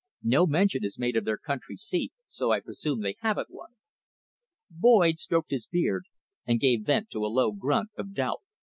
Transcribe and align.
No 0.23 0.47
mention 0.47 0.83
is 0.83 0.97
made 0.97 1.15
of 1.15 1.25
their 1.25 1.37
country 1.37 1.75
seat, 1.77 2.11
so 2.27 2.49
I 2.49 2.59
presume 2.59 3.01
they 3.01 3.17
haven't 3.19 3.51
one." 3.51 3.75
Boyd 4.71 5.19
stroked 5.19 5.51
his 5.51 5.67
beard 5.67 6.05
and 6.43 6.59
gave 6.59 6.87
vent 6.87 7.11
to 7.11 7.23
a 7.23 7.27
low 7.29 7.51
grunt 7.51 7.91
of 7.95 8.11
doubt. 8.11 8.41